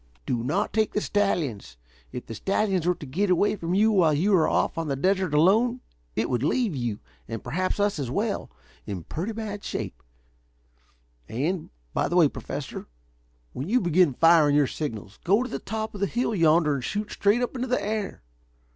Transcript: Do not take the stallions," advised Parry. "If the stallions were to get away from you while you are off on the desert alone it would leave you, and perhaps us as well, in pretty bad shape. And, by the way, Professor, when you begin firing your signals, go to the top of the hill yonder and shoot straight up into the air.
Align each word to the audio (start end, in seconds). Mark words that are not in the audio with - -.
Do 0.25 0.43
not 0.43 0.73
take 0.73 0.93
the 0.93 0.99
stallions," 0.99 1.77
advised 2.07 2.09
Parry. 2.09 2.17
"If 2.17 2.25
the 2.25 2.33
stallions 2.33 2.87
were 2.87 2.95
to 2.95 3.05
get 3.05 3.29
away 3.29 3.55
from 3.55 3.75
you 3.75 3.91
while 3.91 4.15
you 4.15 4.33
are 4.33 4.47
off 4.47 4.75
on 4.75 4.87
the 4.87 4.95
desert 4.95 5.31
alone 5.31 5.81
it 6.15 6.27
would 6.27 6.41
leave 6.41 6.75
you, 6.75 6.97
and 7.27 7.43
perhaps 7.43 7.79
us 7.79 7.99
as 7.99 8.09
well, 8.09 8.49
in 8.87 9.03
pretty 9.03 9.31
bad 9.31 9.63
shape. 9.63 10.01
And, 11.29 11.69
by 11.93 12.07
the 12.07 12.15
way, 12.15 12.27
Professor, 12.27 12.87
when 13.53 13.69
you 13.69 13.79
begin 13.79 14.15
firing 14.15 14.55
your 14.55 14.65
signals, 14.65 15.19
go 15.23 15.43
to 15.43 15.49
the 15.51 15.59
top 15.59 15.93
of 15.93 16.01
the 16.01 16.07
hill 16.07 16.33
yonder 16.33 16.73
and 16.73 16.83
shoot 16.83 17.11
straight 17.11 17.43
up 17.43 17.53
into 17.55 17.67
the 17.67 17.79
air. 17.79 18.23